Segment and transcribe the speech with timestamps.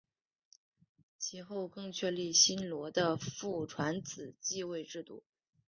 [1.19, 5.21] 其后更确立新罗的父传子继位制度。